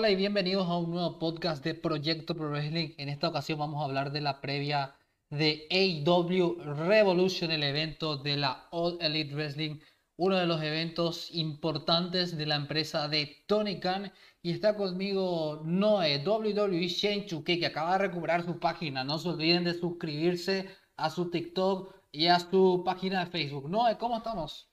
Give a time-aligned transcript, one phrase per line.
[0.00, 2.94] hola y bienvenidos a un nuevo podcast de Proyecto Pro Wrestling.
[2.96, 4.94] En esta ocasión vamos a hablar de la previa
[5.28, 6.56] de AEW
[6.88, 9.78] Revolution, el evento de la All Elite Wrestling,
[10.16, 14.10] uno de los eventos importantes de la empresa de Tony Khan.
[14.40, 19.04] Y está conmigo Noé, WWE Shane Chuke, que acaba de recuperar su página.
[19.04, 23.68] No se olviden de suscribirse a su TikTok y a su página de Facebook.
[23.68, 24.72] Noé, ¿cómo estamos?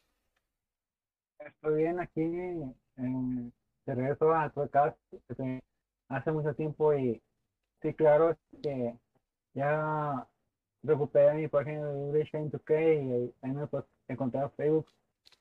[1.38, 2.22] Estoy bien aquí.
[2.22, 3.54] En
[3.96, 4.98] regreso al podcast
[5.30, 5.64] este,
[6.09, 7.22] hace mucho tiempo y
[7.82, 8.98] sí, claro, que
[9.54, 10.28] ya
[10.84, 14.88] recuperé mi página de Shane 2K y ahí me puedes encontrar en Facebook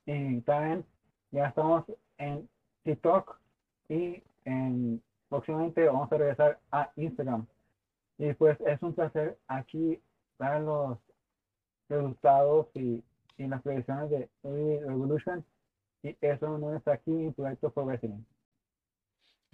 [0.06, 0.84] y también
[1.30, 1.84] ya estamos
[2.18, 2.48] en
[2.84, 3.38] TikTok
[3.88, 7.46] y en, próximamente vamos a regresar a Instagram.
[8.18, 10.00] Y pues es un placer aquí
[10.38, 10.98] dar los
[11.88, 13.04] resultados y,
[13.36, 15.44] y las predicciones de Revolution.
[16.02, 18.22] Y eso no está aquí en Proyecto Pro Wrestling.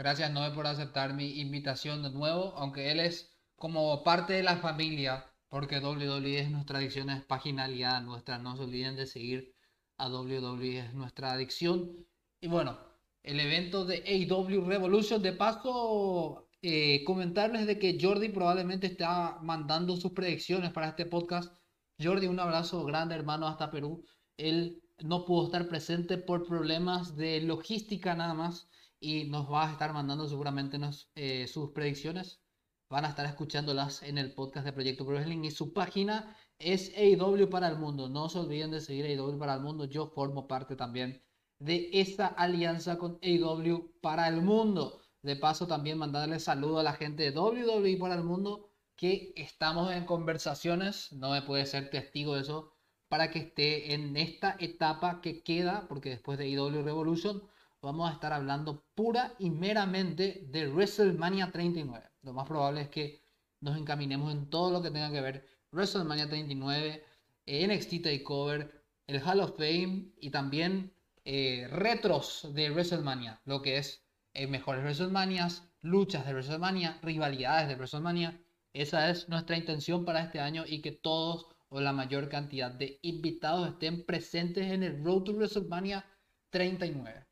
[0.03, 4.57] Gracias Noé por aceptar mi invitación de nuevo, aunque él es como parte de la
[4.57, 9.55] familia, porque WWE es nuestra adicción, es paginalidad nuestra, no se olviden de seguir
[9.99, 12.05] a WWE, es nuestra adicción.
[12.41, 12.81] Y bueno,
[13.23, 19.97] el evento de AW Revolution, de paso, eh, comentarles de que Jordi probablemente está mandando
[19.97, 21.55] sus predicciones para este podcast.
[22.03, 24.05] Jordi, un abrazo grande hermano hasta Perú.
[24.37, 28.69] Él no pudo estar presente por problemas de logística nada más
[29.03, 30.79] y nos va a estar mandando seguramente
[31.17, 32.41] eh, sus predicciones.
[32.89, 36.93] Van a estar escuchándolas en el podcast de Proyecto Pro Wrestling y su página es
[36.97, 38.09] AW para el mundo.
[38.09, 39.87] No se olviden de seguir AW para el mundo.
[39.87, 41.21] Yo formo parte también
[41.59, 45.01] de esa alianza con AW para el mundo.
[45.23, 49.93] De paso también mandarle saludo a la gente de WWE para el mundo que estamos
[49.93, 51.13] en conversaciones.
[51.13, 52.73] No me puede ser testigo de eso
[53.09, 57.43] para que esté en esta etapa que queda, porque después de AW Revolution
[57.83, 62.11] vamos a estar hablando pura y meramente de WrestleMania 39.
[62.23, 63.25] Lo más probable es que
[63.61, 67.05] nos encaminemos en todo lo que tenga que ver WrestleMania 39,
[67.47, 70.95] NXT Takeover, el Hall of Fame y también
[71.25, 77.75] eh, retros de WrestleMania, lo que es eh, mejores WrestleManias, luchas de WrestleMania, rivalidades de
[77.75, 78.41] WrestleMania.
[78.73, 83.01] Esa es nuestra intención para este año y que todos o la mayor cantidad de
[83.03, 86.07] invitados estén presentes en el Road to WrestleMania
[86.51, 87.27] 39.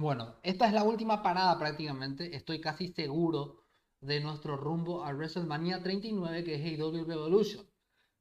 [0.00, 2.36] Bueno, esta es la última parada prácticamente.
[2.36, 3.64] Estoy casi seguro
[4.00, 7.66] de nuestro rumbo a WrestleMania 39, que es AEW Revolution.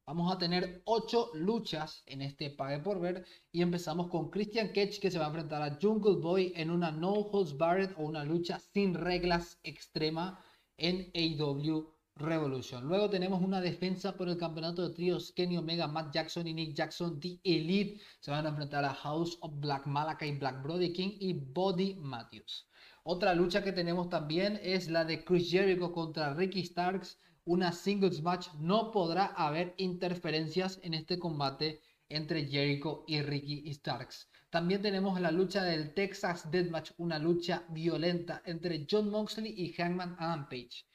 [0.07, 4.99] Vamos a tener 8 luchas en este Pague por Ver y empezamos con Christian Cage
[4.99, 8.23] que se va a enfrentar a Jungle Boy en una No Holds Barred o una
[8.23, 10.43] lucha sin reglas extrema
[10.77, 15.31] en AEW Luego tenemos una defensa por el campeonato de tríos.
[15.33, 19.37] Kenny Omega, Matt Jackson y Nick Jackson, The Elite, se van a enfrentar a House
[19.41, 22.67] of Black Malakai, Black Brody King y Body Matthews.
[23.03, 27.19] Otra lucha que tenemos también es la de Chris Jericho contra Ricky Starks.
[27.45, 28.47] Una singles match.
[28.59, 34.27] No podrá haber interferencias en este combate entre Jericho y Ricky Starks.
[34.49, 40.15] También tenemos la lucha del Texas Deathmatch, una lucha violenta entre John Moxley y Hangman
[40.17, 40.87] Adam Page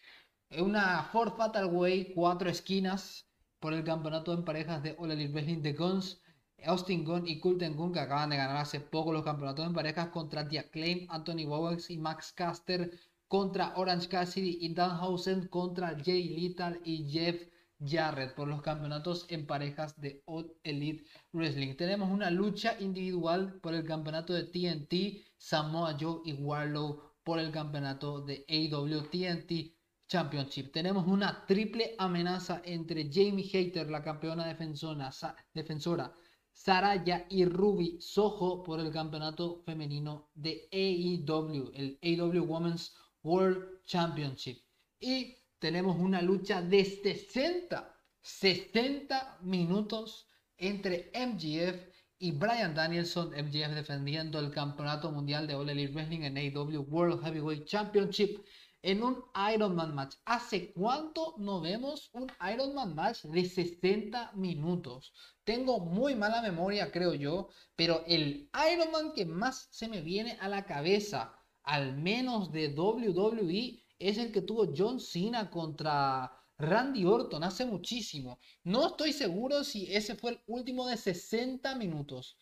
[0.61, 3.27] una Ford Fatal Way, cuatro esquinas
[3.59, 6.21] por el campeonato en parejas de All Elite Wrestling de Guns,
[6.65, 10.09] Austin Gunn y Colten Gunn que acaban de ganar hace poco los campeonatos en parejas
[10.09, 12.91] contra The Acclaim, Anthony Bowens y Max Caster
[13.29, 17.49] contra Orange Cassidy y Danhausen contra Jay Little y Jeff
[17.81, 21.75] Jarrett por los campeonatos en parejas de All Elite Wrestling.
[21.77, 27.51] Tenemos una lucha individual por el campeonato de TNT, Samoa Joe y Warlow por el
[27.51, 29.82] campeonato de AW TNT
[30.13, 30.71] Championship.
[30.73, 36.15] Tenemos una triple amenaza entre Jamie Hater, la campeona defensora,
[36.53, 44.59] Saraya y Ruby Soho por el campeonato femenino de AEW, el AEW Women's World Championship.
[45.01, 50.29] Y tenemos una lucha de 60, 60 minutos
[50.59, 51.89] entre MGF
[52.19, 57.25] y Brian Danielson, MGF defendiendo el campeonato mundial de All Elite Wrestling en AEW World
[57.25, 58.45] Heavyweight Championship
[58.83, 59.25] en un
[59.55, 60.17] Ironman match.
[60.25, 65.13] ¿Hace cuánto no vemos un Ironman match de 60 minutos?
[65.45, 70.49] Tengo muy mala memoria, creo yo, pero el Ironman que más se me viene a
[70.49, 77.45] la cabeza, al menos de WWE, es el que tuvo John Cena contra Randy Orton
[77.45, 78.41] hace muchísimo.
[78.65, 82.37] No estoy seguro si ese fue el último de 60 minutos.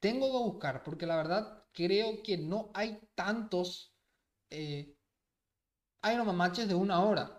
[0.00, 3.94] Tengo que buscar, porque la verdad creo que no hay tantos
[4.50, 4.96] eh,
[6.10, 7.38] Iron matches de una hora.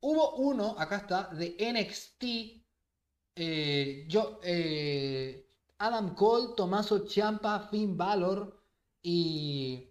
[0.00, 2.24] Hubo uno, acá está, de NXT.
[3.36, 5.46] Eh, yo, eh,
[5.78, 8.58] Adam Cole, Tomaso Ciampa, Finn Balor
[9.02, 9.90] y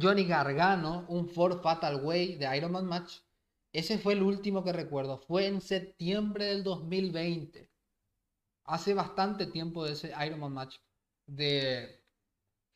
[0.00, 3.20] Johnny Gargano, un Ford Fatal Way de Iron Man Match.
[3.72, 5.18] Ese fue el último que recuerdo.
[5.18, 7.70] Fue en septiembre del 2020.
[8.64, 10.76] Hace bastante tiempo de ese Iron Man Match
[11.26, 12.03] de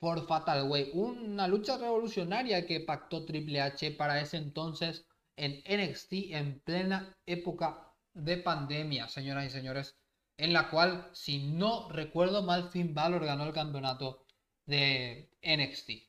[0.01, 0.91] Ford Fatal Way.
[0.95, 5.07] Una lucha revolucionaria que pactó Triple H para ese entonces
[5.37, 9.99] en NXT en plena época de pandemia, señoras y señores.
[10.37, 14.25] En la cual, si no recuerdo mal, Finn Balor ganó el campeonato
[14.67, 16.09] de NXT.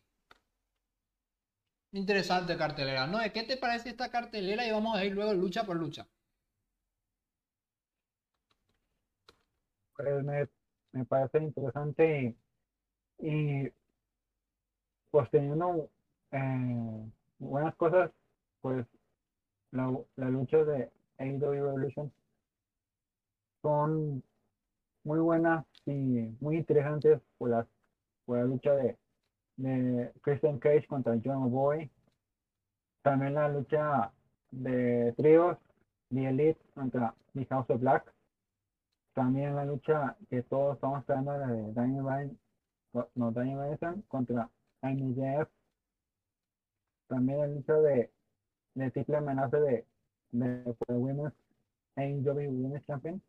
[1.93, 3.07] Interesante cartelera.
[3.07, 3.19] ¿No?
[3.33, 4.65] ¿Qué te parece esta cartelera?
[4.65, 6.07] Y vamos a ir luego lucha por lucha.
[9.95, 12.35] Pues me, parece interesante
[13.19, 13.71] y,
[15.11, 15.89] pues teniendo
[16.31, 18.11] eh, buenas cosas,
[18.61, 18.85] pues
[19.71, 22.11] la, la lucha de AEW Revolution
[23.61, 24.23] son
[25.03, 25.91] muy buenas y
[26.39, 27.67] muy interesantes por, las,
[28.25, 28.97] por la lucha de
[29.59, 31.89] de Christian Cage contra John Boy.
[33.01, 34.11] También la lucha
[34.51, 35.57] de tríos,
[36.09, 38.11] The Elite contra The House of Black.
[39.13, 42.37] También la lucha que todos estamos esperando de Daniel
[43.15, 43.77] no, Daniel
[44.07, 44.49] contra
[44.81, 45.49] MJF.
[47.07, 48.11] También la lucha de,
[48.75, 49.85] de triple amenaza de,
[50.31, 51.33] de, de Women's
[51.95, 53.21] AEW Women's Champion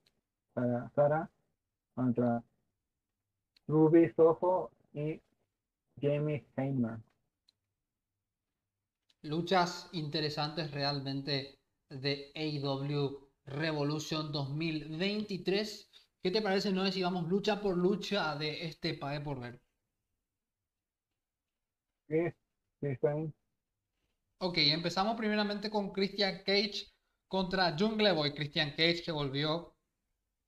[0.53, 1.31] para Sara
[1.95, 2.43] contra
[3.67, 5.21] Ruby Soho y
[6.01, 6.99] Jamie Heimer.
[9.23, 11.59] Luchas interesantes realmente
[11.91, 15.90] de AEW Revolution 2023.
[16.23, 19.61] ¿Qué te parece, no si vamos lucha por lucha de este Pae por ver?
[22.09, 22.17] Sí,
[22.81, 22.89] sí,
[24.39, 26.89] Ok, empezamos primeramente con Christian Cage
[27.29, 28.33] contra Jungle Boy.
[28.35, 29.75] Christian Cage que volvió,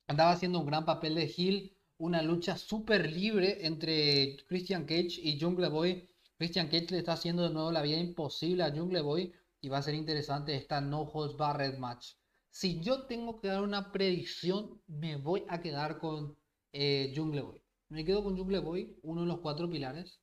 [0.08, 5.38] andaba haciendo un gran papel de heel una lucha súper libre entre Christian Cage y
[5.40, 6.08] Jungle Boy.
[6.38, 9.78] Christian Cage le está haciendo de nuevo la vida imposible a Jungle Boy y va
[9.78, 12.14] a ser interesante esta No Holds Barred match.
[12.52, 16.36] Si yo tengo que dar una predicción, me voy a quedar con
[16.72, 17.62] eh, Jungle Boy.
[17.88, 20.20] Me quedo con Jungle Boy, uno de los cuatro pilares.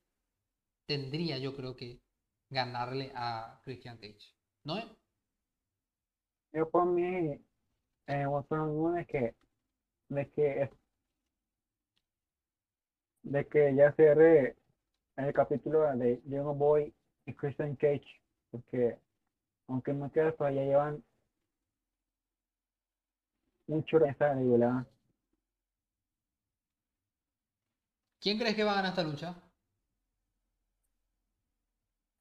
[0.86, 2.00] Tendría yo creo que
[2.48, 4.32] ganarle a Christian Cage.
[4.62, 4.86] ¿No es?
[6.52, 7.40] Yo por mí, eh,
[8.06, 9.34] es que,
[10.08, 10.70] de que
[13.22, 14.56] de que ya cierre
[15.16, 16.94] el capítulo de Young Boy
[17.26, 18.96] y Christian Cage, porque
[19.66, 21.04] aunque me queda pues ya llevan
[23.70, 24.84] mucho de esta regular.
[28.20, 29.34] ¿Quién crees que va a ganar esta lucha?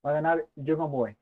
[0.05, 1.17] Va a ganar Young Boy.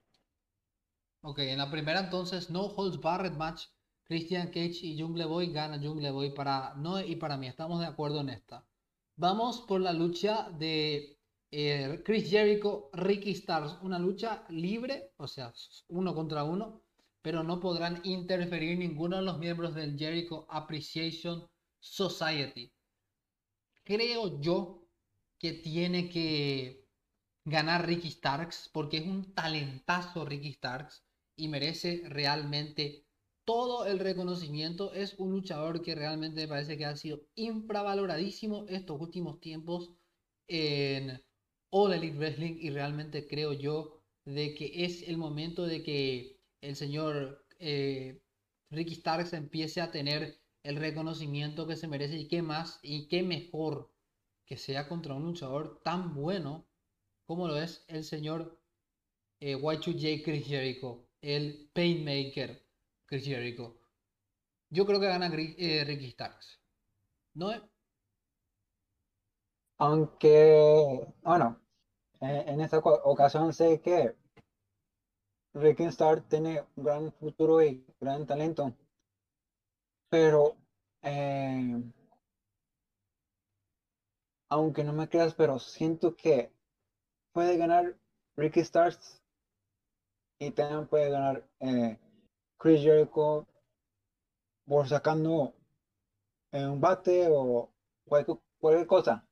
[1.21, 3.67] Ok, en la primera entonces no holds barred match.
[4.03, 7.47] Christian Cage y Jungle Boy gana Jungle Boy para no y para mí.
[7.47, 8.63] Estamos de acuerdo en esta.
[9.15, 11.17] Vamos por la lucha de
[11.51, 13.77] eh, Chris Jericho, Ricky Stars.
[13.81, 15.51] Una lucha libre, o sea,
[15.89, 16.81] uno contra uno,
[17.27, 21.45] pero no podrán interferir ninguno de los miembros del Jericho Appreciation
[21.77, 22.71] Society.
[23.83, 24.87] Creo yo
[25.37, 26.87] que tiene que
[27.43, 31.03] ganar Ricky Starks porque es un talentazo Ricky Starks
[31.35, 33.05] y merece realmente
[33.43, 34.93] todo el reconocimiento.
[34.93, 39.91] Es un luchador que realmente me parece que ha sido infravaloradísimo estos últimos tiempos
[40.47, 41.21] en
[41.71, 46.75] All Elite Wrestling y realmente creo yo de que es el momento de que el
[46.75, 48.21] señor eh,
[48.69, 53.23] Ricky Starks empiece a tener el reconocimiento que se merece y qué más y qué
[53.23, 53.91] mejor
[54.45, 56.65] que sea contra un luchador tan bueno
[57.25, 58.59] como lo es el señor
[59.39, 62.65] eh, Y2J Chris Jericho, el Painmaker
[63.05, 63.77] Chris Jericho.
[64.69, 66.59] Yo creo que gana eh, Ricky Starks.
[67.33, 67.51] ¿No?
[69.77, 71.61] Aunque, bueno,
[72.19, 74.15] en esta ocasión sé que
[75.59, 78.73] Ricky Starks tiene un gran futuro y gran talento.
[80.09, 80.55] Pero,
[81.01, 81.81] eh,
[84.49, 86.51] aunque no me creas, pero siento que
[87.33, 87.97] puede ganar
[88.35, 89.21] Ricky Starks
[90.39, 91.97] y también puede ganar eh,
[92.57, 93.47] Chris Jericho
[94.65, 95.53] por sacando
[96.51, 97.69] un bate o
[98.05, 99.27] cualquier, cosa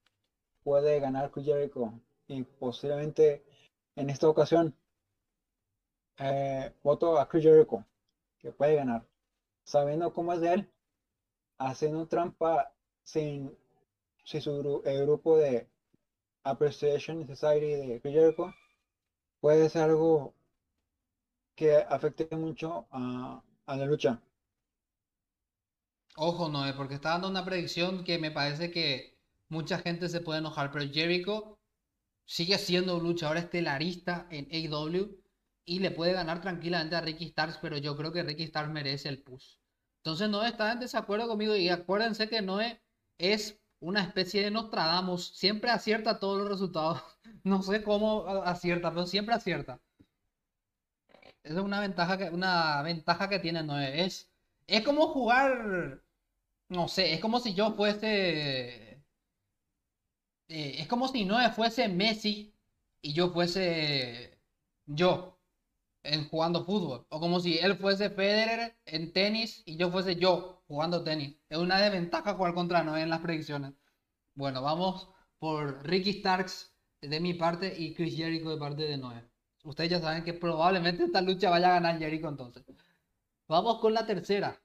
[0.63, 1.93] puede ganar Chris Jericho
[2.27, 3.43] y posiblemente
[3.95, 4.75] en esta ocasión
[6.17, 7.85] eh, voto a Chris Jericho
[8.39, 9.05] que puede ganar
[9.63, 10.71] sabiendo cómo es de él
[11.57, 12.71] haciendo trampa
[13.03, 13.55] sin,
[14.23, 15.67] si su el grupo de
[16.43, 18.53] Appreciation Society de Chris Jericho
[19.39, 20.33] puede ser algo
[21.55, 24.21] que afecte mucho a, la lucha.
[26.17, 29.17] Ojo, no, porque está dando una predicción que me parece que
[29.49, 31.57] mucha gente se puede enojar, pero Jericho
[32.25, 35.24] sigue siendo un luchador estelarista en AEW
[35.65, 39.09] y le puede ganar tranquilamente a Ricky Starks, pero yo creo que Ricky Starks merece
[39.09, 39.57] el push.
[39.97, 42.81] Entonces no está en desacuerdo conmigo y acuérdense que Noé
[43.17, 47.01] es una especie de Nostradamus, siempre acierta todos los resultados.
[47.43, 49.79] No sé cómo acierta, pero siempre acierta.
[51.43, 54.03] Esa es una ventaja que, una ventaja que tiene Noé.
[54.05, 54.31] Es,
[54.67, 56.03] es como jugar,
[56.69, 59.03] no sé, es como si yo fuese...
[60.47, 62.53] Eh, es como si Noé fuese Messi
[63.01, 64.39] y yo fuese
[64.85, 65.34] yo
[66.05, 67.05] en jugando fútbol.
[67.09, 71.35] O como si él fuese Federer en tenis y yo fuese yo jugando tenis.
[71.49, 73.73] Es una desventaja jugar contra Noé en las predicciones.
[74.35, 75.09] Bueno, vamos
[75.39, 79.23] por Ricky Starks de mi parte y Chris Jericho de parte de Noé.
[79.63, 82.63] Ustedes ya saben que probablemente esta lucha vaya a ganar Jericho entonces.
[83.47, 84.61] Vamos con la tercera.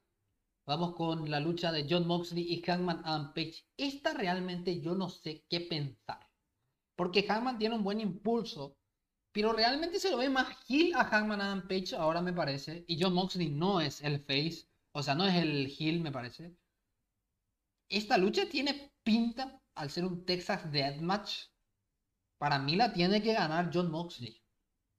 [0.67, 3.65] Vamos con la lucha de John Moxley y Hangman Adam Page.
[3.77, 6.29] Esta realmente yo no sé qué pensar.
[6.97, 8.77] Porque Hangman tiene un buen impulso.
[9.33, 12.85] Pero realmente se lo ve más heel a Hangman Adam Page ahora me parece.
[12.89, 14.67] Y John Moxley no es el face.
[14.93, 16.57] O sea, no es el heel me parece.
[17.89, 21.47] Esta lucha tiene pinta al ser un Texas Deathmatch.
[22.39, 24.41] Para mí la tiene que ganar John Moxley.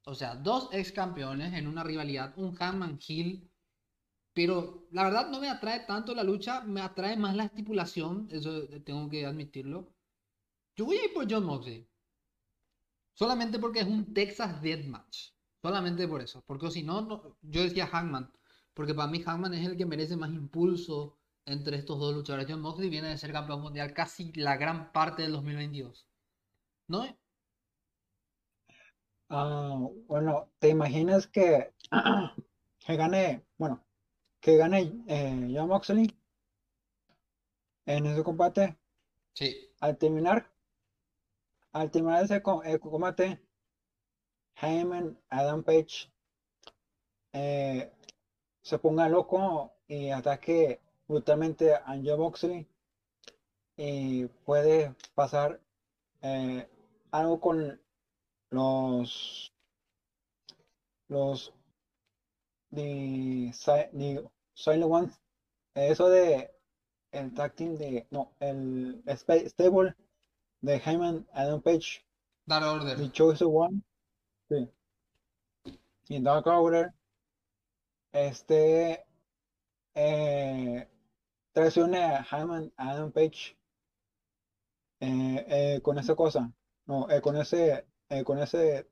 [0.06, 3.50] O sea, dos ex campeones en una rivalidad, un Hangman Hill.
[4.34, 8.68] Pero la verdad no me atrae tanto la lucha, me atrae más la estipulación, eso
[8.86, 9.94] tengo que admitirlo.
[10.76, 11.88] Yo voy a ir por John Moxley.
[13.14, 15.32] Solamente porque es un Texas Deathmatch.
[15.62, 16.44] Solamente por eso.
[16.46, 18.32] Porque si no, yo decía Hangman.
[18.74, 22.48] Porque para mí Hangman es el que merece más impulso entre estos dos luchadores.
[22.50, 26.08] John Moxley viene de ser campeón mundial casi la gran parte del 2022.
[26.88, 27.06] ¿No?
[29.30, 29.78] Ah,
[30.08, 31.74] bueno, ¿te imaginas que,
[32.80, 33.86] que gane, bueno,
[34.42, 36.14] que gane eh, John Moxley
[37.86, 38.78] en ese combate?
[39.34, 39.70] Sí.
[39.80, 40.51] Al terminar,
[41.74, 43.40] al terminar ese combate,
[44.62, 46.12] Heyman, Adam Page
[47.34, 47.92] eh,
[48.62, 52.68] se ponga loco y ataque brutalmente a John Moxley
[53.78, 55.60] y puede pasar
[56.22, 56.68] eh,
[57.12, 57.82] algo con
[58.50, 59.54] los
[61.08, 61.54] los
[62.70, 65.20] de, Silent Ones
[65.76, 66.52] eso de
[67.12, 69.96] el tag de no el stable
[70.62, 72.06] de Hyman Adam Page
[72.46, 73.82] Dark Order The Choice One
[74.50, 74.70] sí
[76.10, 76.94] y Dark Order
[78.12, 79.06] este
[79.96, 80.88] eh,
[81.54, 83.58] traicione a Hyman Adam Page
[85.00, 86.52] eh, eh, con esa cosa
[86.86, 87.86] no eh, con ese
[88.26, 88.88] con ese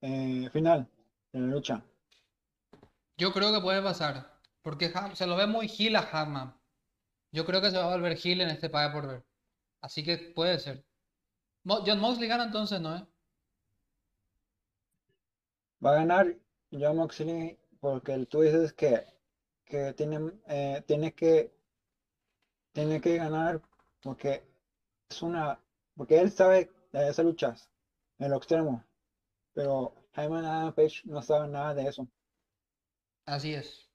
[0.00, 0.88] final
[1.32, 1.84] en la lucha.
[3.16, 4.38] Yo creo que puede pasar.
[4.62, 6.54] Porque se lo ve muy heel a Hangman.
[7.32, 9.24] Yo creo que se va a volver heel en este paga por ver.
[9.80, 10.84] Así que puede ser.
[11.64, 13.06] John Moxley gana entonces, ¿no?
[15.84, 16.36] Va a ganar
[16.70, 19.04] John Moxley porque tú dices que,
[19.64, 21.52] que tiene, eh, tiene que
[22.72, 23.60] tiene que ganar
[24.02, 24.42] porque
[25.08, 25.60] es una
[25.96, 27.68] porque él sabe de esas luchas
[28.18, 28.84] en lo extremo.
[29.52, 32.06] Pero Jaime Page no sabe nada de eso.
[33.26, 33.88] Así es.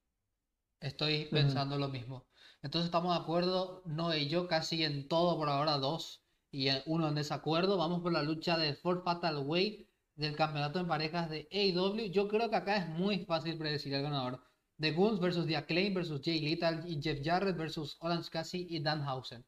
[0.79, 2.25] Estoy pensando lo mismo.
[2.65, 7.07] Entonces estamos de acuerdo, no y yo casi en todo por ahora dos y uno
[7.07, 7.77] en desacuerdo.
[7.77, 12.11] Vamos por la lucha de Ford Fatal Way del campeonato en parejas de AEW.
[12.11, 14.43] Yo creo que acá es muy fácil predecir el ganador.
[14.79, 18.79] The Guns versus The Acclaim versus Jay Little y Jeff Jarrett versus Orange Cassidy y
[18.81, 19.45] Dan Housen.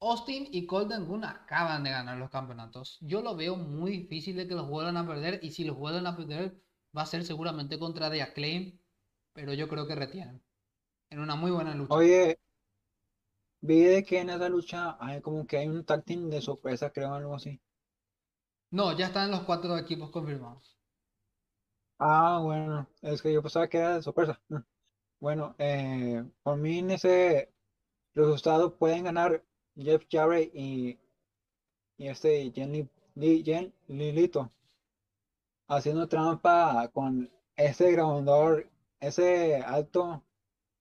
[0.00, 2.98] Austin y Colton Gunn acaban de ganar los campeonatos.
[3.00, 6.06] Yo lo veo muy difícil de que los vuelvan a perder y si los vuelven
[6.06, 6.54] a perder
[6.94, 8.78] va a ser seguramente contra The Acclaim,
[9.32, 10.42] pero yo creo que retienen.
[11.10, 11.94] En una muy buena lucha.
[11.94, 12.38] Oye,
[13.60, 16.90] vi de que en esa lucha hay como que hay un tag team de sorpresa,
[16.90, 17.60] creo, algo así.
[18.70, 20.76] No, ya están los cuatro equipos confirmados.
[21.98, 24.40] Ah, bueno, es que yo pensaba que era de sorpresa.
[25.18, 27.50] Bueno, eh, por mí en ese
[28.14, 29.42] resultado pueden ganar
[29.74, 30.98] Jeff Jarrett y,
[31.96, 32.86] y este Jenny
[33.88, 34.52] Lilito
[35.68, 38.68] haciendo trampa con ese grabador,
[39.00, 40.22] ese alto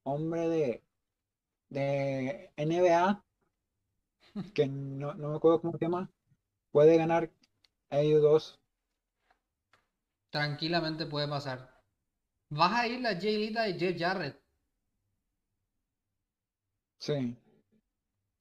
[0.06, 0.84] hombre de,
[1.70, 3.24] de NBA,
[4.54, 6.10] que no, me acuerdo cómo se llama,
[6.72, 7.30] puede ganar
[7.90, 8.60] ellos dos.
[10.30, 11.82] Tranquilamente puede pasar.
[12.50, 14.40] ¿Vas a ir la Jay Lita y Jeff Jarrett?
[17.00, 17.38] Sí.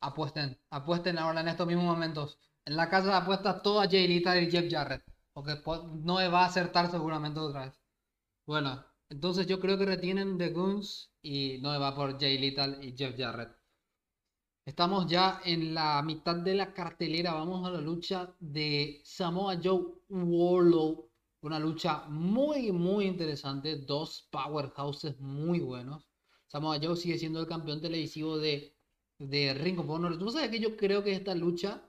[0.01, 2.39] Apuesten, apuesten ahora en estos mismos momentos.
[2.67, 5.03] En la casa de apuestas toda Jaylita y Jeff Jarrett.
[5.33, 5.61] Porque
[6.03, 7.81] no va a acertar seguramente otra vez.
[8.47, 12.95] Bueno, entonces yo creo que retienen The Guns y no va por Jay Little y
[12.97, 13.57] Jeff Jarrett.
[14.67, 17.35] Estamos ya en la mitad de la cartelera.
[17.35, 21.11] Vamos a la lucha de Samoa Joe Warlow.
[21.41, 23.77] Una lucha muy, muy interesante.
[23.77, 26.07] Dos powerhouses muy buenos.
[26.47, 28.77] Samoa Joe sigue siendo el campeón televisivo de,
[29.19, 30.19] de Ring of Honor.
[30.19, 31.83] Tú sabes que yo creo que esta lucha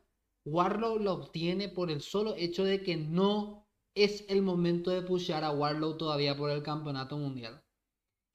[0.46, 5.44] Warlow la obtiene por el solo hecho de que no es el momento de pushar
[5.44, 7.65] a Warlow todavía por el campeonato mundial.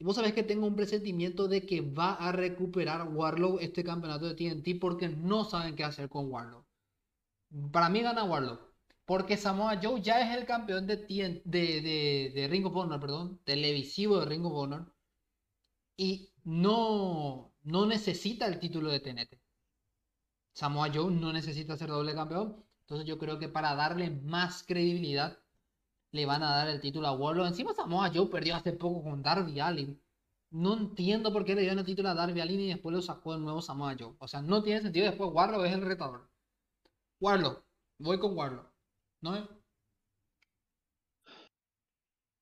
[0.00, 4.34] Vos sabés que tengo un presentimiento de que va a recuperar Warlow este campeonato de
[4.34, 6.64] TNT porque no saben qué hacer con Warlow.
[7.70, 8.58] Para mí gana Warlow.
[9.04, 14.20] Porque Samoa Joe ya es el campeón de, de, de, Ring of Honor, perdón, televisivo
[14.20, 14.94] de Ring of Honor.
[15.96, 19.38] Y no, no necesita el título de TNT.
[20.54, 22.64] Samoa Joe no necesita ser doble campeón.
[22.82, 25.38] Entonces yo creo que para darle más credibilidad
[26.12, 27.46] le van a dar el título a Warlock.
[27.48, 30.00] Encima Samoa Joe perdió hace poco con Darby Allin.
[30.50, 33.34] No entiendo por qué le dio el título a Darby Allin y después lo sacó
[33.34, 34.14] el nuevo Samoa Joe.
[34.18, 35.06] O sea, no tiene sentido.
[35.06, 36.28] Después Warlock es el retador.
[37.20, 37.64] Warlock.
[37.98, 38.66] Voy con Warlock.
[39.22, 39.48] ¿No?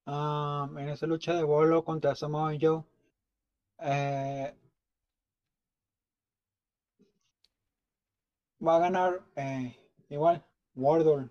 [0.06, 2.82] Ah, en esa lucha de Warlock contra Samoa Joe.
[3.80, 4.54] Eh,
[8.66, 9.76] va a ganar eh,
[10.08, 10.44] igual
[10.74, 11.28] Wardle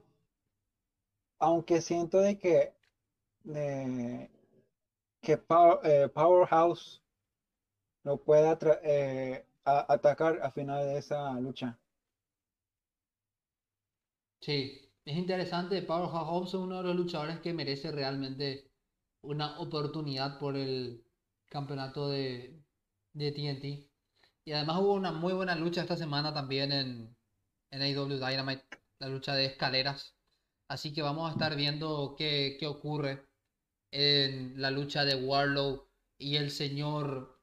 [1.40, 2.74] aunque siento de que,
[5.22, 5.34] que
[5.84, 7.02] eh, Powerhouse
[8.04, 11.78] no pueda eh, atacar a final de esa lucha.
[14.40, 15.82] Sí, es interesante.
[15.82, 18.72] Powerhouse es uno de los luchadores que merece realmente
[19.22, 21.06] una oportunidad por el
[21.50, 22.64] campeonato de,
[23.14, 23.92] de TNT.
[24.46, 27.18] Y además hubo una muy buena lucha esta semana también en,
[27.72, 28.66] en AW Dynamite,
[29.00, 30.17] la lucha de escaleras
[30.70, 33.26] Así que vamos a estar viendo qué, ocurre
[33.92, 37.40] en la lucha de Warlow y el señor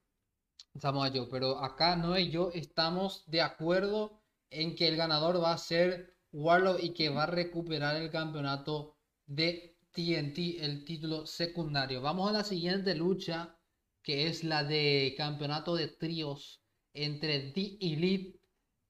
[0.76, 1.28] Samoa Joe.
[1.30, 6.16] Pero acá no y yo estamos de acuerdo en que el ganador va a ser
[6.32, 12.02] Warlow y que va a recuperar el campeonato de TNT, el título secundario.
[12.02, 13.56] Vamos a la siguiente lucha,
[14.02, 16.60] que es la de campeonato de tríos
[16.92, 18.38] entre The Elite,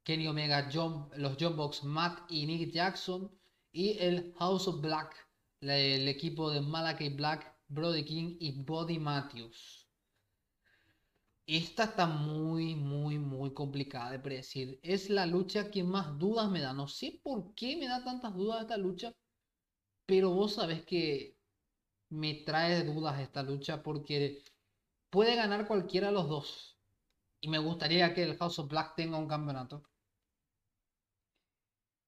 [0.03, 0.68] Kenny Omega,
[1.16, 3.31] los John Matt y Nick Jackson
[3.75, 5.29] y el House of Black,
[5.61, 9.89] el equipo de Malachi Black, Brody King y Body Matthews.
[11.47, 14.79] Esta está muy, muy, muy complicada de predecir.
[14.83, 16.73] Es la lucha que más dudas me da.
[16.73, 19.13] No sé por qué me da tantas dudas esta lucha,
[20.07, 21.37] pero vos sabés que
[22.11, 24.45] me trae dudas esta lucha porque
[25.11, 26.79] puede ganar cualquiera de los dos.
[27.41, 29.83] Y me gustaría que el House of Black tenga un campeonato.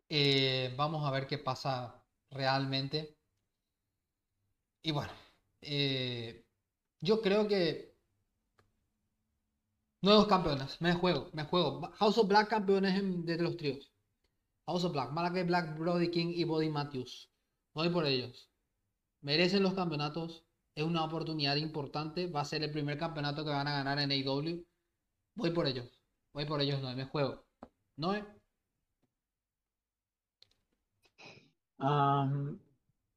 [0.09, 3.17] Eh, vamos a ver qué pasa realmente.
[4.83, 5.13] Y bueno,
[5.63, 6.45] eh,
[7.01, 7.97] yo creo que
[10.03, 11.81] nuevos campeones, me juego, me juego.
[11.99, 12.95] House of Black campeones
[13.27, 13.93] de los tríos.
[14.67, 17.31] House of Black, Malakai Black, Brody King y Body Matthews.
[17.75, 18.51] Voy por ellos.
[19.23, 20.45] Merecen los campeonatos.
[20.75, 22.27] Es una oportunidad importante.
[22.29, 24.65] Va a ser el primer campeonato que van a ganar en AEW.
[25.35, 25.89] Voy por ellos.
[26.33, 27.45] Voy por ellos, no, me juego.
[27.97, 28.15] No,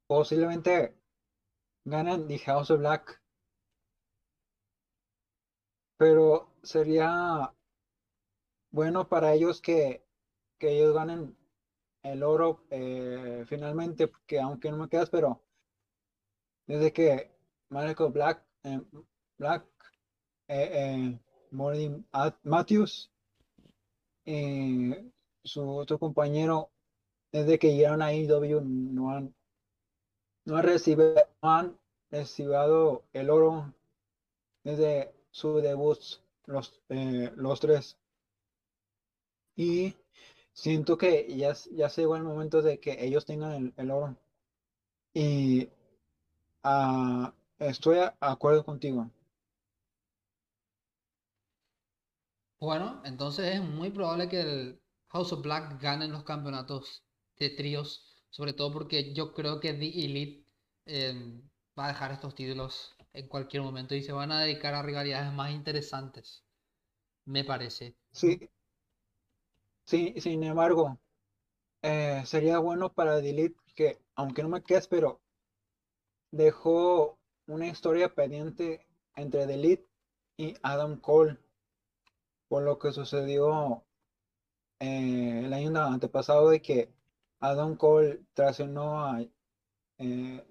[0.06, 0.94] posiblemente
[1.84, 3.20] ganen The House of Black.
[5.96, 7.52] Pero sería
[8.70, 10.04] bueno para ellos que,
[10.60, 11.36] ellos ganen
[12.02, 15.42] el oro eh, finalmente, porque aunque no me quedas, pero
[16.66, 17.30] desde que
[17.70, 18.80] Michael Black, eh,
[19.38, 19.64] Black,
[20.48, 21.18] eh,
[22.42, 23.10] Matthews
[24.24, 24.92] y
[25.42, 26.70] su otro compañero
[27.32, 29.34] desde que llegaron a IW no han,
[30.44, 31.78] no han, recibido, han
[32.10, 33.72] recibido el oro
[34.64, 35.98] desde su debut,
[36.46, 37.96] los, eh, los tres.
[39.56, 39.94] Y
[40.52, 44.16] siento que ya, ya llegó el momento de que ellos tengan el, oro.
[45.14, 45.68] Y
[46.64, 49.10] uh, estoy de acuerdo contigo.
[52.60, 57.02] Bueno, entonces es muy probable que el House of Black gane los campeonatos
[57.40, 60.46] de tríos, sobre todo porque yo creo que The Elite
[60.86, 61.42] em,
[61.76, 65.32] va a dejar estos títulos en cualquier momento y se van a dedicar a rivalidades
[65.32, 66.44] más interesantes,
[67.24, 67.96] me parece.
[68.12, 68.48] Sí,
[69.84, 70.98] sí sin embargo,
[71.82, 75.20] eh, sería bueno para The Elite que, aunque no me quedes, pero
[76.30, 79.88] dejó una historia pendiente entre The Elite
[80.36, 81.38] y Adam Cole
[82.48, 83.84] por lo que sucedió
[84.80, 86.92] eh, el año antepasado de que
[87.40, 89.22] Adam Cole traicionó a,
[89.98, 90.46] eh,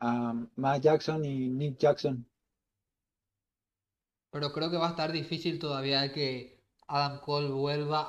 [0.00, 2.26] a Matt Jackson y Nick Jackson.
[4.30, 8.02] Pero creo que va a estar difícil todavía que Adam Cole vuelva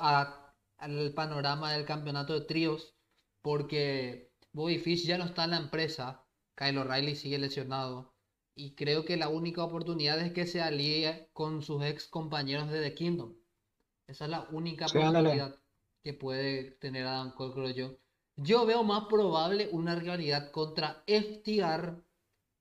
[0.78, 2.94] al panorama del campeonato de tríos,
[3.42, 8.14] porque Bobby Fish ya no está en la empresa, Kyle O'Reilly sigue lesionado,
[8.54, 12.82] y creo que la única oportunidad es que se alíe con sus ex compañeros de
[12.82, 13.34] The Kingdom.
[14.06, 15.58] Esa es la única oportunidad
[16.02, 17.98] que puede tener Adam Cole, creo yo.
[18.36, 22.02] Yo veo más probable una rivalidad contra FTR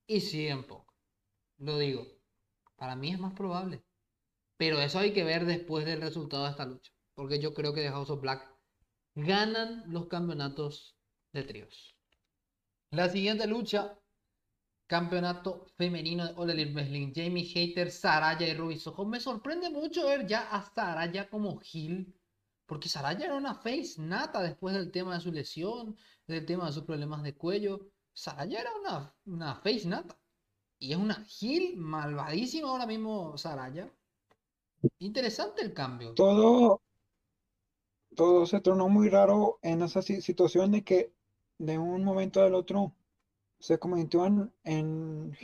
[0.07, 0.65] y CM.
[1.57, 2.07] Lo digo.
[2.75, 3.83] Para mí es más probable.
[4.57, 6.91] Pero eso hay que ver después del resultado de esta lucha.
[7.13, 8.47] Porque yo creo que The House of Black
[9.15, 10.95] ganan los campeonatos
[11.33, 11.95] de tríos.
[12.91, 13.99] La siguiente lucha
[14.87, 17.11] campeonato femenino de All Elite.
[17.13, 19.05] Jamie Hater, Saraya y Ruby Soho.
[19.05, 22.15] Me sorprende mucho ver ya a Saraya como heel.
[22.67, 26.73] Porque Saraya era una face nata después del tema de su lesión, del tema de
[26.73, 27.87] sus problemas de cuello.
[28.13, 30.15] Saraya era una, una face nata.
[30.77, 33.91] Y es una heel malvadísima ahora mismo Saraya.
[34.99, 36.13] Interesante el cambio.
[36.13, 36.81] Todo,
[38.15, 41.13] todo se tornó muy raro en esa situación de que
[41.57, 42.93] de un momento al otro
[43.59, 45.35] se convirtió en, en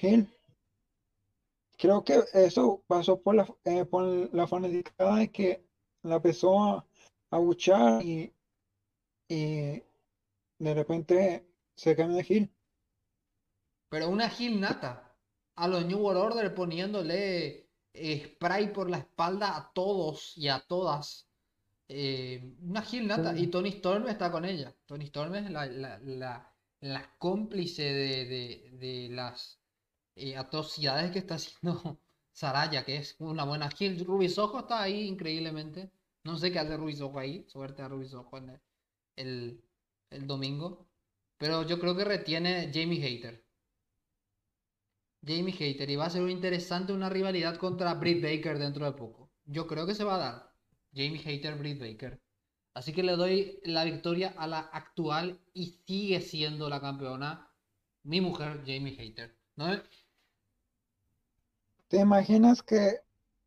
[1.78, 5.66] Creo que eso pasó por la, eh, por la fanaticada de que
[6.04, 6.86] la empezó a,
[7.34, 8.34] a buchar y,
[9.28, 9.84] y
[10.60, 12.52] de repente se cambió de Gil.
[13.90, 15.10] Pero una Gil nata.
[15.56, 20.60] A los New World Order poniéndole eh, spray por la espalda a todos y a
[20.60, 21.28] todas.
[21.88, 23.38] Eh, una Gil nata.
[23.38, 24.74] Y Tony Storm está con ella.
[24.86, 29.60] Tony Storm es la, la la cómplice de, las
[30.16, 31.98] eh, atrocidades que está haciendo
[32.34, 34.04] Saraya, que es una buena Gil.
[34.06, 35.92] Rubisojo está ahí increíblemente.
[36.24, 37.46] No sé qué hace Rubisojo ahí.
[37.48, 38.62] Suerte a Rubisojo en
[39.16, 39.64] el,
[40.10, 40.88] el, domingo.
[41.38, 43.44] Pero yo creo que retiene Jamie Hater.
[45.26, 45.90] Jamie Hater.
[45.90, 49.32] Y va a ser interesante una rivalidad contra Britt Baker dentro de poco.
[49.46, 50.54] Yo creo que se va a dar.
[50.94, 52.22] Jamie Hater, Britt Baker.
[52.74, 57.50] Así que le doy la victoria a la actual y sigue siendo la campeona
[58.04, 59.36] mi mujer, Jamie Hater.
[59.56, 59.82] ¿No?
[61.88, 63.02] ¿Te imaginas que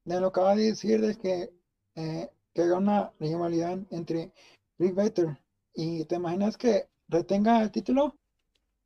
[0.04, 1.52] de lo que acaba de decir de que,
[1.96, 4.32] eh, que haga una rivalidad entre
[4.78, 5.38] Rick Baker
[5.74, 8.16] y te imaginas que retenga el título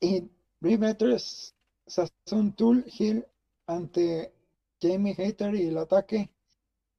[0.00, 0.28] y
[0.61, 3.24] Rick Baker se hace un tool hill
[3.66, 4.35] ante
[4.83, 6.30] Jamie Hater y el ataque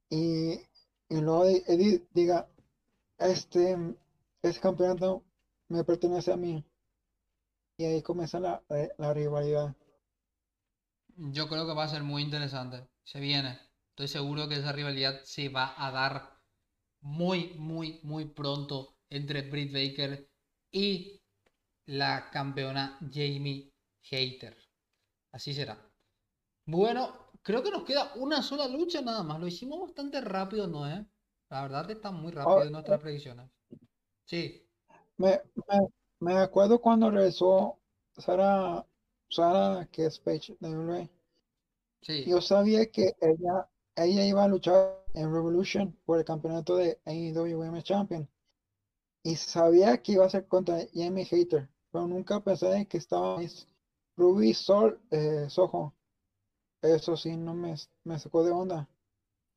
[0.09, 0.53] y,
[1.09, 2.47] y luego Eddie diga
[3.17, 3.77] este,
[4.41, 5.25] este campeonato
[5.67, 6.63] me pertenece a mí.
[7.77, 8.63] Y ahí comienza la,
[8.97, 9.75] la rivalidad.
[11.17, 12.87] Yo creo que va a ser muy interesante.
[13.03, 13.59] Se viene.
[13.89, 16.40] Estoy seguro que esa rivalidad se va a dar
[17.01, 20.29] muy, muy, muy pronto entre Britt Baker
[20.71, 21.21] y
[21.85, 24.57] la campeona Jamie Hater.
[25.31, 25.77] Así será.
[26.65, 29.39] Bueno, creo que nos queda una sola lucha nada más.
[29.39, 30.89] Lo hicimos bastante rápido, ¿no?
[30.89, 31.05] Eh?
[31.49, 33.51] La verdad está muy rápido oh, en nuestras eh, predicciones.
[34.25, 34.65] Sí.
[35.17, 35.41] Me,
[36.19, 37.79] me, acuerdo cuando regresó
[38.17, 38.85] Sara,
[39.29, 41.09] Sara que es Page de
[42.01, 42.25] Sí.
[42.25, 47.81] Yo sabía que ella, ella iba a luchar en Revolution por el campeonato de AEW
[47.81, 48.29] Champion.
[49.23, 53.39] Y sabía que iba a ser contra Jamie Hater, pero nunca pensé que estaba
[54.17, 55.93] Ruby Sol, eh, Soho.
[56.81, 58.89] Eso sí, no me, me sacó de onda.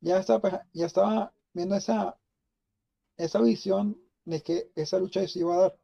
[0.01, 2.19] Ya estaba, ya estaba viendo esa,
[3.17, 5.79] esa visión de que esa lucha se iba a dar,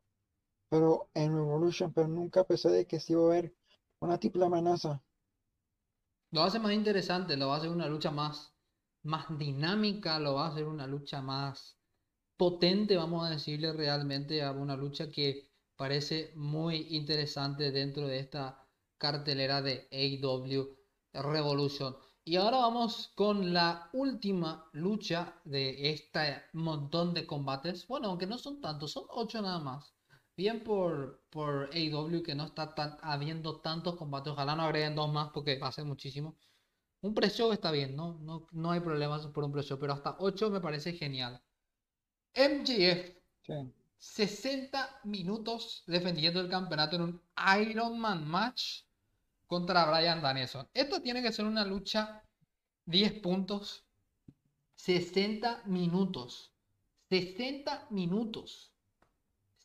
[0.70, 3.54] pero en Revolution, pero nunca pensé de que se iba a ver
[4.00, 5.02] una triple amenaza.
[6.32, 8.49] Lo hace más interesante, lo hacer una lucha más,
[9.02, 11.78] más dinámica, lo va a hacer una lucha más
[12.36, 18.66] potente, vamos a decirle realmente, a una lucha que parece muy interesante dentro de esta
[18.98, 20.76] cartelera de AW
[21.12, 21.96] Revolution.
[22.24, 27.86] Y ahora vamos con la última lucha de este montón de combates.
[27.88, 29.94] Bueno, aunque no son tantos, son ocho nada más.
[30.36, 34.32] Bien por, por AW que no está tan, habiendo tantos combates.
[34.32, 36.36] Ojalá no agreguen dos más porque va a ser muchísimo.
[37.02, 38.18] Un precio está bien, ¿no?
[38.20, 41.40] No, no hay problemas por un precio, pero hasta 8 me parece genial.
[42.34, 43.20] MJF.
[43.98, 47.22] 60 minutos defendiendo el campeonato en un
[47.60, 48.84] Iron Man match
[49.46, 50.68] contra Brian Danielson.
[50.72, 52.22] Esto tiene que ser una lucha
[52.86, 53.84] 10 puntos,
[54.76, 56.52] 60 minutos.
[57.08, 58.72] 60 minutos.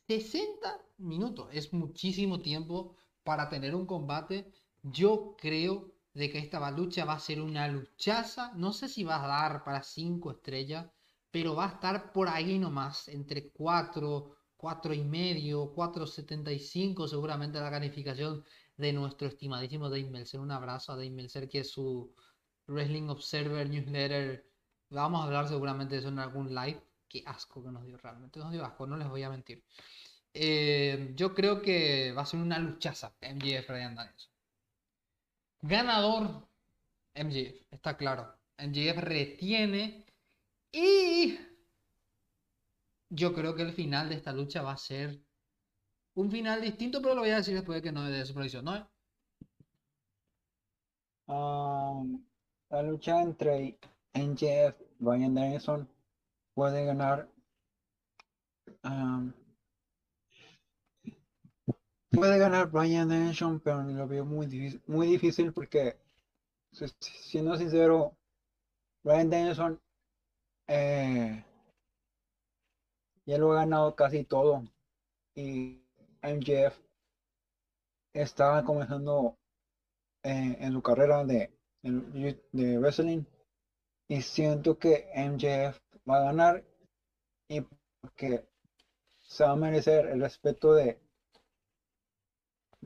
[0.06, 1.48] 60 minutos.
[1.52, 4.52] Es muchísimo tiempo para tener un combate.
[4.82, 8.52] Yo creo de que esta lucha va a ser una luchaza.
[8.54, 10.86] No sé si va a dar para 5 estrellas,
[11.30, 17.70] pero va a estar por ahí nomás, entre 4, 4 y medio, 4.75 seguramente la
[17.70, 18.42] calificación
[18.78, 20.40] de nuestro estimadísimo Dave Meltzer.
[20.40, 22.14] Un abrazo a Dave Meltzer, que es su
[22.66, 24.46] Wrestling Observer Newsletter
[24.88, 26.80] Vamos a hablar seguramente de eso en algún live.
[27.08, 28.38] Qué asco que nos dio realmente.
[28.38, 29.62] Nos dio asco, no les voy a mentir.
[30.32, 34.35] Eh, yo creo que va a ser una luchaza MGF Ryan Danielson.
[35.62, 36.48] Ganador
[37.14, 38.34] MGF, está claro.
[38.58, 40.06] MGF retiene
[40.72, 41.38] y
[43.10, 45.20] yo creo que el final de esta lucha va a ser
[46.14, 48.64] un final distinto, pero lo voy a decir después de que no de su predicción,
[48.64, 48.88] ¿no?
[51.26, 52.24] Um,
[52.70, 53.78] la lucha entre
[54.14, 55.88] MJF y Brian Danielson
[56.54, 57.28] puede ganar.
[58.84, 59.32] Um,
[62.10, 65.96] puede ganar Brian Danielson, pero lo veo muy difícil, muy difícil porque,
[66.70, 68.16] siendo sincero,
[69.02, 69.80] Brian Danielson
[70.68, 71.44] eh,
[73.24, 74.64] ya lo ha ganado casi todo.
[75.34, 75.82] Y
[76.22, 76.78] MJF
[78.12, 79.36] estaba comenzando
[80.22, 83.24] eh, en su carrera de, de wrestling.
[84.08, 86.64] Y siento que MJF va a ganar
[87.48, 87.64] y
[88.14, 88.48] que
[89.20, 91.00] se va a merecer el respeto de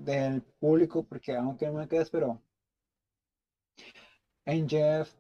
[0.05, 2.41] del público porque aunque no me quede pero
[4.47, 5.15] MJF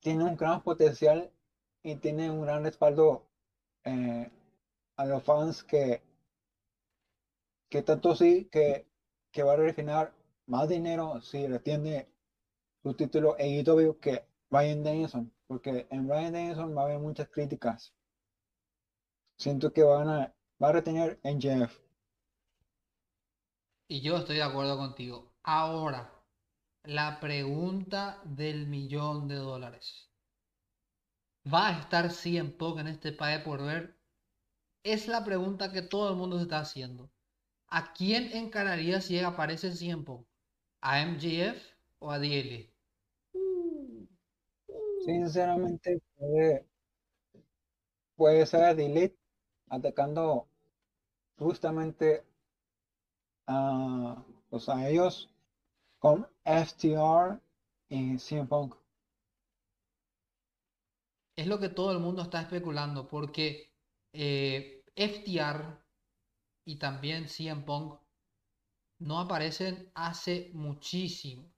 [0.00, 1.30] tiene un gran potencial
[1.82, 3.26] y tiene un gran respaldo
[3.84, 4.30] eh,
[4.96, 6.02] a los fans que,
[7.68, 8.86] que tanto sí que,
[9.32, 10.12] que va a refinar
[10.46, 12.08] más dinero si retiene
[12.82, 17.94] su título AEW que Ryan Danielson, porque en Ryan Danielson va a haber muchas críticas.
[19.38, 21.81] Siento que van a, va a retener en Jeff.
[23.92, 25.34] Y yo estoy de acuerdo contigo.
[25.42, 26.10] Ahora,
[26.84, 30.08] la pregunta del millón de dólares.
[31.44, 33.94] ¿Va a estar 100 Punk en este país por ver?
[34.82, 37.10] Es la pregunta que todo el mundo se está haciendo.
[37.66, 40.26] ¿A quién encararía si aparece 100 Punk?
[40.80, 41.62] ¿A MGF
[41.98, 42.72] o a DL?
[45.04, 46.66] Sinceramente puede,
[48.16, 49.18] puede ser a Delete
[49.68, 50.48] atacando
[51.36, 52.24] justamente
[53.52, 55.30] a, pues a ellos
[55.98, 57.40] con FTR
[57.88, 58.48] y CM.
[61.36, 63.72] Es lo que todo el mundo está especulando, porque
[64.12, 65.78] eh, FTR
[66.64, 68.00] y también CM Punk
[68.98, 71.50] no aparecen hace muchísimo.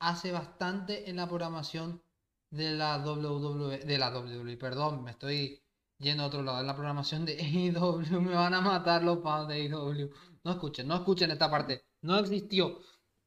[0.00, 2.02] Hace bastante en la programación
[2.50, 5.62] de la WWE, de la WWE, perdón, me estoy
[5.98, 9.48] yendo a otro lado, en la programación de AEW, me van a matar los fans
[9.48, 10.10] de AEW.
[10.44, 11.84] No escuchen, no escuchen esta parte.
[12.02, 12.78] No existió.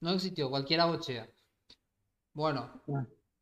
[0.02, 1.30] No existió, cualquiera bochea.
[2.34, 2.82] Bueno,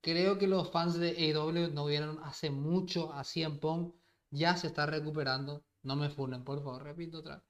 [0.01, 3.95] creo que los fans de AEW no vieron hace mucho a CM Punk.
[4.31, 5.63] Ya se está recuperando.
[5.83, 7.45] No me funen, por favor, repito otra vez.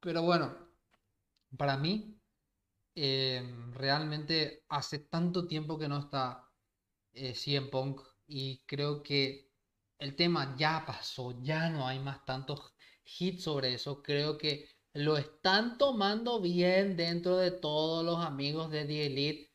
[0.00, 0.56] Pero bueno,
[1.56, 2.20] para mí,
[2.94, 6.48] em, realmente hace tanto tiempo que no está
[7.12, 9.50] eh, CM Punk y creo que
[9.98, 14.02] el tema ya pasó, ya no hay más tantos hits sobre eso.
[14.02, 19.52] Creo que lo están tomando bien dentro de todos los amigos de The Elite.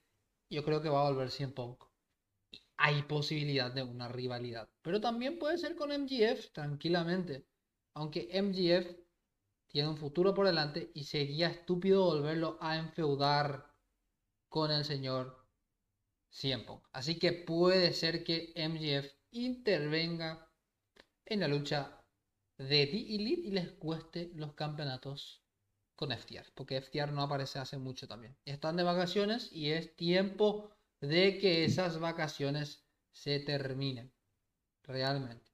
[0.49, 1.83] Yo creo que va a volver 100 Punk.
[2.77, 4.69] Hay posibilidad de una rivalidad.
[4.81, 7.45] Pero también puede ser con MGF, tranquilamente.
[7.93, 8.95] Aunque MGF
[9.67, 13.69] tiene un futuro por delante y sería estúpido volverlo a enfeudar
[14.47, 15.45] con el señor
[16.29, 16.85] 100 Punk.
[16.93, 20.49] Así que puede ser que MGF intervenga
[21.25, 22.02] en la lucha
[22.57, 25.41] de The Elite y les cueste los campeonatos
[25.95, 28.35] con FTR, porque FTR no aparece hace mucho también.
[28.45, 34.11] Están de vacaciones y es tiempo de que esas vacaciones se terminen,
[34.83, 35.51] realmente.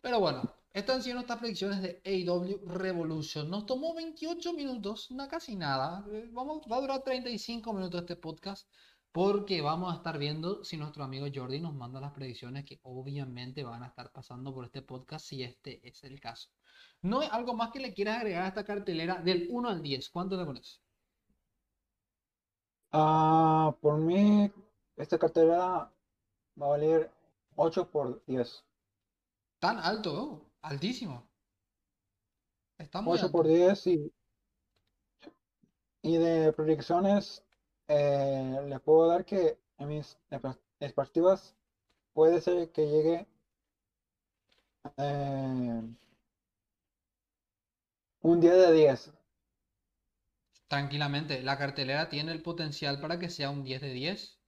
[0.00, 3.48] Pero bueno, estas han sido nuestras predicciones de AW Revolution.
[3.48, 6.04] Nos tomó 28 minutos, no casi nada.
[6.10, 8.68] Eh, vamos, va a durar 35 minutos este podcast
[9.14, 13.62] porque vamos a estar viendo si nuestro amigo Jordi nos manda las predicciones que obviamente
[13.62, 16.48] van a estar pasando por este podcast si este es el caso.
[17.00, 20.10] ¿No hay algo más que le quieras agregar a esta cartelera del 1 al 10?
[20.10, 20.80] ¿Cuánto le pones?
[22.90, 24.50] Ah, por mí,
[24.96, 25.58] esta cartelera
[26.60, 27.08] va a valer
[27.54, 28.64] 8 por 10.
[29.60, 31.22] Tan alto, altísimo.
[32.76, 34.12] Está 8 por 10 y,
[36.02, 37.44] y de predicciones
[37.88, 40.18] eh, les puedo dar que en mis
[40.80, 41.54] expectativas
[42.12, 43.26] puede ser que llegue
[44.96, 45.82] eh,
[48.22, 49.12] un 10 de 10.
[50.68, 54.40] Tranquilamente, la cartelera tiene el potencial para que sea un 10 de 10.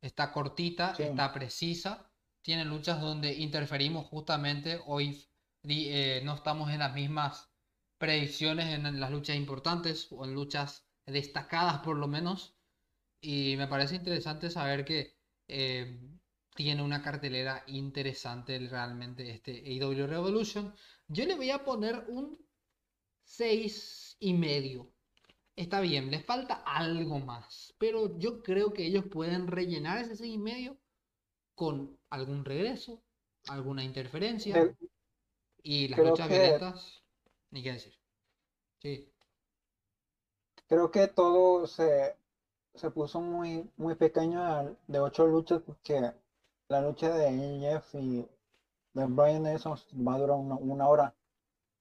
[0.00, 2.10] Está cortita, está precisa.
[2.42, 4.80] Tiene luchas donde interferimos justamente.
[4.86, 5.26] Hoy
[5.64, 7.50] eh, no estamos en las mismas
[7.98, 12.55] predicciones en las luchas importantes o en luchas destacadas por lo menos.
[13.20, 15.16] Y me parece interesante saber que
[15.48, 15.98] eh,
[16.54, 20.74] tiene una cartelera interesante realmente este AW Revolution.
[21.08, 22.38] Yo le voy a poner un
[23.24, 24.92] 6 y medio.
[25.54, 30.34] Está bien, les falta algo más, pero yo creo que ellos pueden rellenar ese 6
[30.34, 30.78] y medio
[31.54, 33.02] con algún regreso,
[33.48, 34.74] alguna interferencia
[35.62, 37.02] y las luchas violentas,
[37.50, 37.94] ni qué decir.
[38.80, 39.10] Sí.
[40.68, 42.16] Creo que todo se,
[42.76, 46.12] se puso muy, muy pequeño de ocho luchas porque
[46.68, 48.26] la lucha de Jeff y
[48.92, 51.14] de Brian Nelson va a durar una, hora.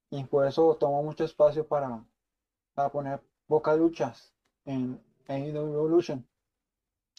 [0.09, 2.03] Y por eso tomó mucho espacio para,
[2.73, 4.33] para poner pocas luchas
[4.65, 6.25] en AEW Revolution.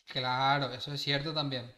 [0.07, 1.71] Claro, eso es cierto también.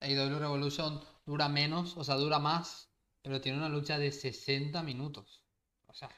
[0.00, 2.88] AEW Revolution dura menos, o sea, dura más,
[3.22, 5.42] pero tiene una lucha de 60 minutos.
[5.86, 6.08] O sea,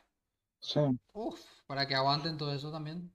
[0.60, 0.80] sí.
[1.14, 3.10] Uf, para que aguanten todo eso también.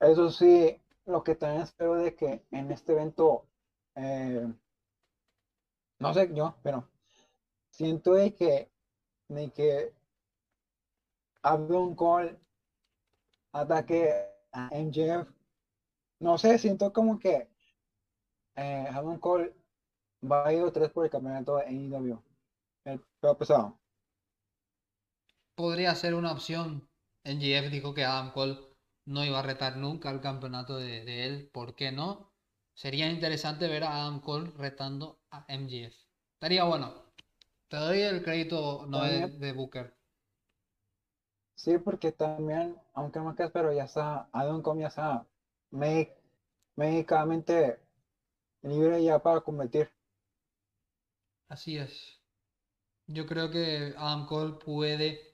[0.00, 3.46] Eso sí, lo que también espero de que en este evento
[3.96, 4.52] eh,
[5.98, 6.88] no sé yo, pero
[7.70, 8.70] siento de que,
[9.28, 9.94] de que
[11.42, 12.38] un Cole
[13.52, 14.12] ataque
[14.52, 15.28] a MJF.
[16.20, 17.48] No sé, siento como que
[18.56, 19.54] eh, un Cole
[20.22, 22.22] va a ir tres por el campeonato de AEW.
[22.84, 23.00] El
[23.38, 23.78] pesado.
[25.54, 26.88] Podría ser una opción.
[27.24, 28.73] MJF dijo que Adam Cole
[29.06, 31.50] no iba a retar nunca al campeonato de, de él.
[31.52, 32.34] ¿Por qué no?
[32.74, 35.94] Sería interesante ver a Adam Cole retando a MGF.
[36.34, 37.04] Estaría bueno.
[37.68, 39.94] Te doy el crédito no de, Booker.
[41.54, 45.26] Sí, porque también, aunque no que pero ya está, Adam Cole ya está
[46.76, 47.80] médicamente
[48.62, 49.90] libre ya para competir.
[51.48, 52.20] Así es.
[53.06, 55.33] Yo creo que Adam Cole puede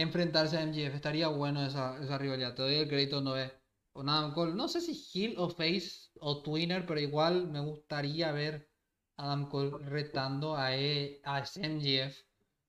[0.00, 0.94] enfrentarse a MGF.
[0.96, 2.54] Estaría bueno esa, esa rivalidad.
[2.54, 3.52] Te doy el crédito no es
[3.92, 4.54] o Cole.
[4.54, 8.70] No sé si Hill o Face o Twinner, pero igual me gustaría ver
[9.16, 11.44] a Adam Cole retando a, e, a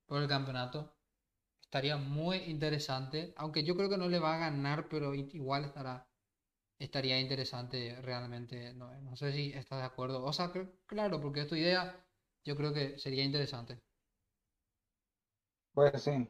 [0.05, 0.95] por el campeonato.
[1.61, 3.33] Estaría muy interesante.
[3.37, 6.07] Aunque yo creo que no le va a ganar, pero igual estará.
[6.79, 8.73] Estaría interesante realmente.
[8.73, 10.23] No, no sé si estás de acuerdo.
[10.23, 10.51] O sea,
[10.87, 12.05] claro, porque es tu idea.
[12.43, 13.81] Yo creo que sería interesante.
[15.73, 16.29] Pues sí.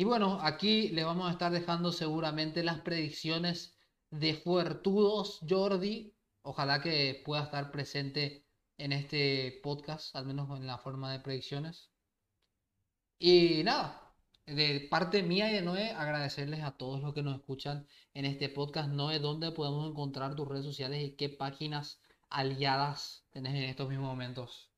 [0.00, 3.76] Y bueno, aquí le vamos a estar dejando seguramente las predicciones
[4.10, 6.14] de Fuertudos Jordi.
[6.40, 8.46] Ojalá que pueda estar presente
[8.78, 11.90] en este podcast, al menos en la forma de predicciones.
[13.18, 14.14] Y nada,
[14.46, 18.48] de parte mía y de Noé, agradecerles a todos los que nos escuchan en este
[18.48, 18.88] podcast.
[18.88, 24.08] Noé, ¿dónde podemos encontrar tus redes sociales y qué páginas aliadas tenés en estos mismos
[24.08, 24.69] momentos?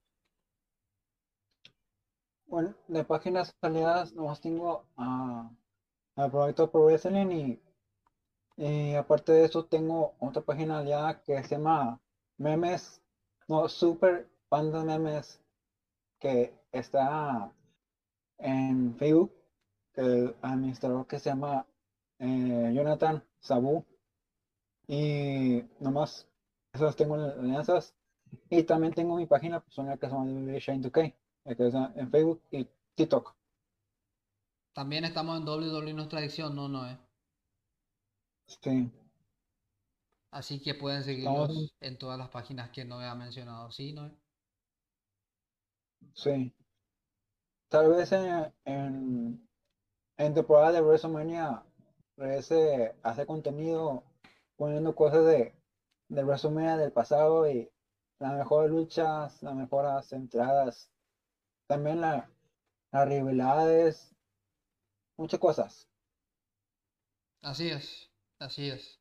[2.53, 5.51] Bueno, de páginas aliadas nomás tengo a,
[6.17, 7.59] a Proyecto Pro Wrestling
[8.59, 11.99] y, aparte de eso tengo otra página aliada que se llama
[12.37, 13.01] Memes,
[13.49, 15.41] no, Super Panda Memes,
[16.19, 17.51] que está
[18.37, 19.33] en Facebook,
[19.95, 21.67] el administrador que se llama
[22.19, 23.83] eh, Jonathan Sabu.
[24.87, 26.29] Y nomás
[26.75, 27.95] esas tengo alianzas
[28.51, 30.27] y también tengo mi página personal que se llama
[30.59, 33.35] Shine 2K en Facebook y TikTok.
[34.73, 36.99] También estamos en WWE Nuestra Adicción, ¿no, no
[38.47, 38.91] Sí.
[40.31, 44.11] Así que pueden seguirnos en todas las páginas que no he mencionado, ¿sí, no
[46.15, 46.53] Sí.
[47.69, 51.63] Tal vez en, en, temporada de WrestleMania
[52.17, 54.05] hace, hace contenido
[54.57, 55.55] poniendo cosas de,
[56.09, 57.71] de WrestleMania del pasado y
[58.19, 60.93] las mejores luchas, las mejores entradas
[61.73, 62.31] también la,
[62.91, 64.15] las rivalidades,
[65.17, 65.89] muchas cosas.
[67.41, 69.01] Así es, así es.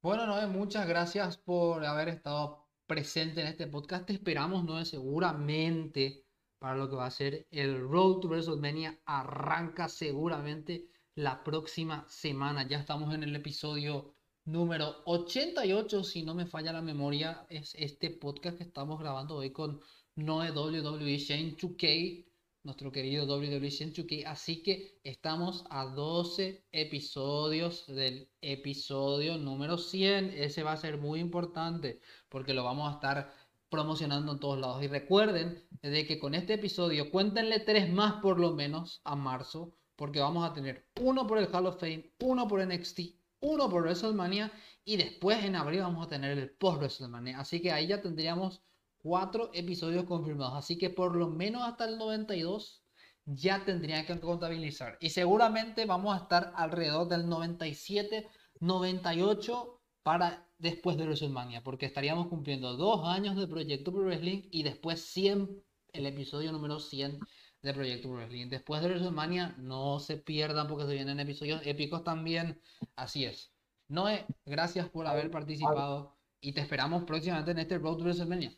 [0.00, 4.06] Bueno, Noé, muchas gracias por haber estado presente en este podcast.
[4.06, 6.24] Te esperamos, Noé, seguramente
[6.58, 8.98] para lo que va a ser el Road to WrestleMania.
[9.04, 12.66] Arranca seguramente la próxima semana.
[12.66, 14.14] Ya estamos en el episodio
[14.46, 19.52] número 88, si no me falla la memoria, es este podcast que estamos grabando hoy
[19.52, 19.82] con
[20.18, 22.26] no es WWE Shane 2K,
[22.64, 24.24] nuestro querido WWE Shane 2K.
[24.26, 30.30] Así que estamos a 12 episodios del episodio número 100.
[30.30, 33.32] Ese va a ser muy importante porque lo vamos a estar
[33.68, 34.82] promocionando en todos lados.
[34.82, 39.72] Y recuerden de que con este episodio cuéntenle tres más por lo menos a marzo
[39.94, 43.00] porque vamos a tener uno por el Hall of Fame, uno por NXT,
[43.40, 44.50] uno por WrestleMania
[44.84, 47.38] y después en abril vamos a tener el post WrestleMania.
[47.38, 48.62] Así que ahí ya tendríamos
[49.08, 50.54] cuatro episodios confirmados.
[50.54, 52.84] Así que por lo menos hasta el 92
[53.24, 54.98] ya tendrían que contabilizar.
[55.00, 58.28] Y seguramente vamos a estar alrededor del 97,
[58.60, 64.62] 98 para después de WrestleMania, porque estaríamos cumpliendo dos años de Proyecto Pro Wrestling y
[64.62, 65.62] después 100,
[65.94, 67.18] el episodio número 100
[67.62, 68.50] de Proyecto Pro Wrestling.
[68.50, 72.60] Después de WrestleMania, no se pierdan porque se vienen episodios épicos también.
[72.94, 73.54] Así es.
[73.88, 78.52] Noé, gracias por haber participado y te esperamos próximamente en este Road to WrestleMania.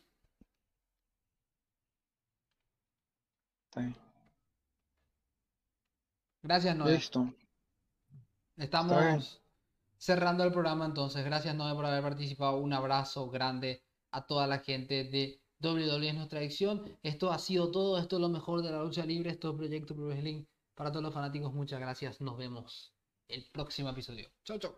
[6.43, 6.93] Gracias, Noé.
[6.93, 7.33] Listo.
[8.57, 9.41] Estamos
[9.97, 11.23] cerrando el programa entonces.
[11.23, 12.57] Gracias, Noé, por haber participado.
[12.57, 16.97] Un abrazo grande a toda la gente de WWE es nuestra edición.
[17.03, 17.99] Esto ha sido todo.
[17.99, 19.29] Esto es lo mejor de la lucha libre.
[19.29, 20.45] Esto es Proyecto Pro Wrestling.
[20.75, 22.19] Para todos los fanáticos, muchas gracias.
[22.21, 22.93] Nos vemos
[23.27, 24.29] el próximo episodio.
[24.43, 24.75] Chau, chau.